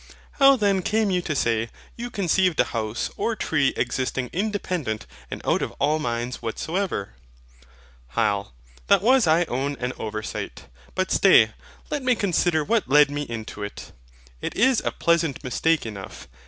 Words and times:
How 0.39 0.55
then 0.55 0.81
came 0.81 1.11
you 1.11 1.21
to 1.21 1.35
say, 1.35 1.69
you 1.95 2.09
conceived 2.09 2.59
a 2.59 2.63
house 2.73 3.11
or 3.17 3.35
tree 3.35 3.71
existing 3.77 4.31
independent 4.33 5.05
and 5.29 5.43
out 5.45 5.61
of 5.61 5.73
all 5.73 5.99
minds 5.99 6.41
whatsoever? 6.41 7.13
HYL. 8.15 8.49
That 8.87 9.03
was 9.03 9.27
I 9.27 9.43
own 9.43 9.77
an 9.79 9.93
oversight; 9.99 10.65
but 10.95 11.11
stay, 11.11 11.51
let 11.91 12.01
me 12.01 12.15
consider 12.15 12.63
what 12.63 12.89
led 12.89 13.11
me 13.11 13.21
into 13.29 13.61
it. 13.61 13.91
It 14.41 14.55
is 14.55 14.81
a 14.83 14.89
pleasant 14.91 15.43
mistake 15.43 15.85
enough. 15.85 16.27